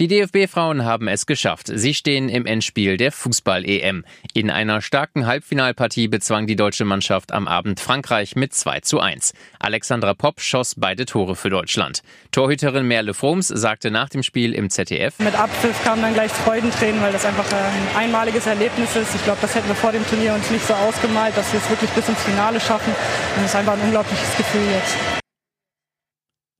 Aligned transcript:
Die 0.00 0.08
DFB-Frauen 0.08 0.84
haben 0.84 1.06
es 1.06 1.24
geschafft. 1.24 1.70
Sie 1.72 1.94
stehen 1.94 2.28
im 2.28 2.46
Endspiel 2.46 2.96
der 2.96 3.12
Fußball-EM. 3.12 4.04
In 4.32 4.50
einer 4.50 4.82
starken 4.82 5.24
Halbfinalpartie 5.24 6.08
bezwang 6.08 6.48
die 6.48 6.56
deutsche 6.56 6.84
Mannschaft 6.84 7.30
am 7.30 7.46
Abend 7.46 7.78
Frankreich 7.78 8.34
mit 8.34 8.52
2 8.52 8.80
zu 8.80 8.98
1. 8.98 9.34
Alexandra 9.60 10.14
Popp 10.14 10.40
schoss 10.40 10.74
beide 10.76 11.06
Tore 11.06 11.36
für 11.36 11.48
Deutschland. 11.48 12.02
Torhüterin 12.32 12.88
Merle 12.88 13.14
Froms 13.14 13.46
sagte 13.46 13.92
nach 13.92 14.08
dem 14.08 14.24
Spiel 14.24 14.52
im 14.52 14.68
ZDF. 14.68 15.20
Mit 15.20 15.38
Abpfiff 15.38 15.84
kamen 15.84 16.02
dann 16.02 16.14
gleich 16.14 16.32
Freudentränen, 16.32 17.00
weil 17.00 17.12
das 17.12 17.24
einfach 17.24 17.46
ein 17.52 17.96
einmaliges 17.96 18.48
Erlebnis 18.48 18.96
ist. 18.96 19.14
Ich 19.14 19.22
glaube, 19.22 19.38
das 19.42 19.54
hätten 19.54 19.68
wir 19.68 19.76
vor 19.76 19.92
dem 19.92 20.04
Turnier 20.08 20.34
uns 20.34 20.50
nicht 20.50 20.66
so 20.66 20.74
ausgemalt, 20.74 21.36
dass 21.36 21.52
wir 21.52 21.60
es 21.60 21.70
wirklich 21.70 21.90
bis 21.90 22.08
ins 22.08 22.20
Finale 22.20 22.58
schaffen. 22.58 22.92
Und 23.36 23.44
es 23.44 23.50
ist 23.50 23.54
einfach 23.54 23.74
ein 23.74 23.80
unglaubliches 23.80 24.36
Gefühl 24.36 24.66
jetzt. 24.72 25.23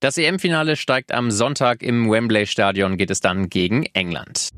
Das 0.00 0.16
EM-Finale 0.16 0.76
steigt 0.76 1.12
am 1.12 1.30
Sonntag 1.30 1.82
im 1.82 2.10
Wembley-Stadion, 2.10 2.96
geht 2.96 3.10
es 3.10 3.20
dann 3.20 3.50
gegen 3.50 3.84
England. 3.92 4.48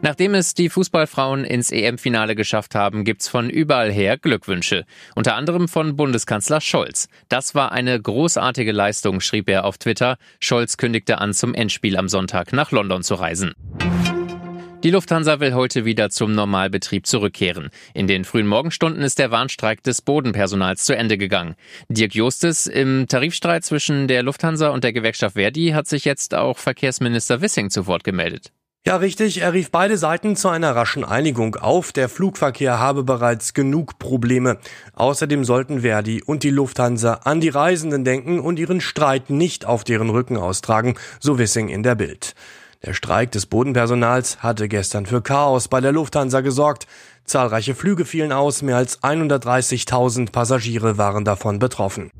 Nachdem 0.00 0.34
es 0.34 0.54
die 0.54 0.68
Fußballfrauen 0.68 1.44
ins 1.44 1.72
EM-Finale 1.72 2.36
geschafft 2.36 2.76
haben, 2.76 3.02
gibt's 3.02 3.26
von 3.26 3.50
überall 3.50 3.90
her 3.90 4.18
Glückwünsche. 4.18 4.84
Unter 5.16 5.34
anderem 5.34 5.66
von 5.66 5.96
Bundeskanzler 5.96 6.60
Scholz. 6.60 7.08
Das 7.28 7.56
war 7.56 7.72
eine 7.72 8.00
großartige 8.00 8.70
Leistung, 8.70 9.20
schrieb 9.20 9.48
er 9.48 9.64
auf 9.64 9.78
Twitter. 9.78 10.18
Scholz 10.38 10.76
kündigte 10.76 11.18
an, 11.18 11.34
zum 11.34 11.52
Endspiel 11.52 11.96
am 11.96 12.08
Sonntag 12.08 12.52
nach 12.52 12.70
London 12.70 13.02
zu 13.02 13.14
reisen. 13.14 13.54
Die 14.82 14.90
Lufthansa 14.90 15.38
will 15.38 15.54
heute 15.54 15.84
wieder 15.84 16.10
zum 16.10 16.34
Normalbetrieb 16.34 17.06
zurückkehren. 17.06 17.70
In 17.94 18.08
den 18.08 18.24
frühen 18.24 18.48
Morgenstunden 18.48 19.04
ist 19.04 19.20
der 19.20 19.30
Warnstreik 19.30 19.84
des 19.84 20.02
Bodenpersonals 20.02 20.82
zu 20.82 20.96
Ende 20.96 21.18
gegangen. 21.18 21.54
Dirk 21.88 22.16
Justes 22.16 22.66
im 22.66 23.06
Tarifstreit 23.06 23.64
zwischen 23.64 24.08
der 24.08 24.24
Lufthansa 24.24 24.70
und 24.70 24.82
der 24.82 24.92
Gewerkschaft 24.92 25.36
Verdi 25.36 25.68
hat 25.68 25.86
sich 25.86 26.04
jetzt 26.04 26.34
auch 26.34 26.58
Verkehrsminister 26.58 27.40
Wissing 27.40 27.70
zu 27.70 27.86
Wort 27.86 28.02
gemeldet. 28.02 28.50
Ja, 28.84 28.96
richtig. 28.96 29.40
Er 29.40 29.52
rief 29.52 29.70
beide 29.70 29.96
Seiten 29.96 30.34
zu 30.34 30.48
einer 30.48 30.74
raschen 30.74 31.04
Einigung 31.04 31.54
auf. 31.54 31.92
Der 31.92 32.08
Flugverkehr 32.08 32.80
habe 32.80 33.04
bereits 33.04 33.54
genug 33.54 34.00
Probleme. 34.00 34.58
Außerdem 34.94 35.44
sollten 35.44 35.82
Verdi 35.82 36.24
und 36.26 36.42
die 36.42 36.50
Lufthansa 36.50 37.20
an 37.22 37.40
die 37.40 37.50
Reisenden 37.50 38.04
denken 38.04 38.40
und 38.40 38.58
ihren 38.58 38.80
Streit 38.80 39.30
nicht 39.30 39.64
auf 39.64 39.84
deren 39.84 40.10
Rücken 40.10 40.36
austragen, 40.36 40.96
so 41.20 41.38
Wissing 41.38 41.68
in 41.68 41.84
der 41.84 41.94
Bild. 41.94 42.34
Der 42.84 42.94
Streik 42.94 43.30
des 43.30 43.46
Bodenpersonals 43.46 44.42
hatte 44.42 44.68
gestern 44.68 45.06
für 45.06 45.22
Chaos 45.22 45.68
bei 45.68 45.80
der 45.80 45.92
Lufthansa 45.92 46.40
gesorgt. 46.40 46.88
Zahlreiche 47.24 47.76
Flüge 47.76 48.04
fielen 48.04 48.32
aus, 48.32 48.62
mehr 48.62 48.76
als 48.76 49.00
130.000 49.02 50.32
Passagiere 50.32 50.98
waren 50.98 51.24
davon 51.24 51.60
betroffen. 51.60 52.10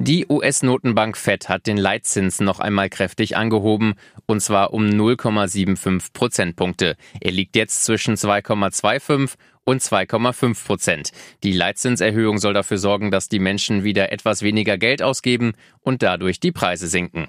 Die 0.00 0.26
US-Notenbank 0.28 1.16
Fed 1.16 1.48
hat 1.48 1.66
den 1.66 1.76
Leitzins 1.76 2.40
noch 2.40 2.58
einmal 2.58 2.88
kräftig 2.88 3.36
angehoben, 3.36 3.94
und 4.26 4.40
zwar 4.40 4.72
um 4.72 4.84
0,75 4.84 6.12
Prozentpunkte. 6.12 6.96
Er 7.20 7.30
liegt 7.30 7.56
jetzt 7.56 7.84
zwischen 7.84 8.16
2,25 8.16 9.34
und 9.64 9.80
2,5 9.80 10.64
Prozent. 10.64 11.10
Die 11.42 11.52
Leitzinserhöhung 11.52 12.38
soll 12.38 12.54
dafür 12.54 12.78
sorgen, 12.78 13.10
dass 13.10 13.28
die 13.28 13.40
Menschen 13.40 13.84
wieder 13.84 14.12
etwas 14.12 14.42
weniger 14.42 14.76
Geld 14.76 15.02
ausgeben 15.02 15.54
und 15.82 16.02
dadurch 16.02 16.40
die 16.40 16.52
Preise 16.52 16.88
sinken. 16.88 17.28